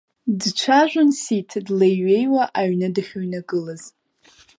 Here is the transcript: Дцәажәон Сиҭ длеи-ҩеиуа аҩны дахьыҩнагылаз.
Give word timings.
Дцәажәон 0.39 1.09
Сиҭ 1.21 1.49
длеи-ҩеиуа 1.65 2.43
аҩны 2.59 2.87
дахьыҩнагылаз. 2.95 3.83